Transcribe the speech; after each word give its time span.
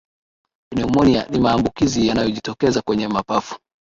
pneumonia 0.71 1.25
ni 1.29 1.39
maambukizi 1.39 2.07
yanayojitokeza 2.07 2.81
kwenye 2.81 3.07
mapafu 3.07 3.59